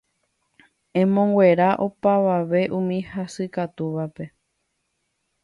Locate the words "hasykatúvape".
3.11-4.25